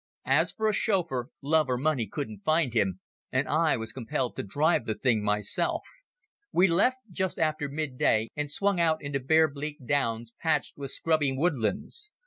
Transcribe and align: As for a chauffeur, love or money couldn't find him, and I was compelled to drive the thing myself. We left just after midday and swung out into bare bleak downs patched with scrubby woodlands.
As 0.25 0.51
for 0.51 0.67
a 0.67 0.73
chauffeur, 0.73 1.27
love 1.43 1.69
or 1.69 1.77
money 1.77 2.07
couldn't 2.07 2.39
find 2.41 2.73
him, 2.73 2.99
and 3.31 3.47
I 3.47 3.77
was 3.77 3.91
compelled 3.93 4.35
to 4.35 4.41
drive 4.41 4.87
the 4.87 4.95
thing 4.95 5.23
myself. 5.23 5.83
We 6.51 6.67
left 6.67 6.97
just 7.11 7.37
after 7.37 7.69
midday 7.69 8.29
and 8.35 8.49
swung 8.49 8.79
out 8.79 9.03
into 9.03 9.19
bare 9.19 9.47
bleak 9.47 9.85
downs 9.85 10.33
patched 10.41 10.75
with 10.75 10.89
scrubby 10.89 11.31
woodlands. 11.33 12.09